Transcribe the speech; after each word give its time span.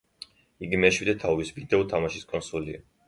იგი 0.67 0.79
მეშვიდე 0.85 1.15
თაობის 1.25 1.53
ვიდეო 1.59 1.85
თამაშის 1.93 2.27
კონსოლია. 2.33 2.83